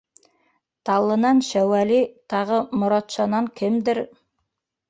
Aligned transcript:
Таллынан 0.89 1.43
Шәүәли, 1.49 1.99
тағы 2.35 2.57
Моратшанан 2.85 3.55
кемдер. 3.63 4.03